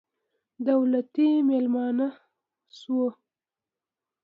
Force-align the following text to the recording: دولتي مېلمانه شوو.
دولتي 0.67 1.27
مېلمانه 1.47 2.07
شوو. 2.77 3.07